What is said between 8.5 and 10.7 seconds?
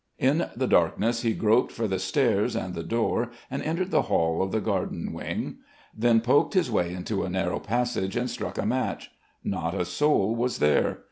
a match. Not a soul was